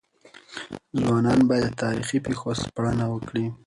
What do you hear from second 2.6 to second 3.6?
سپړنه وکړي.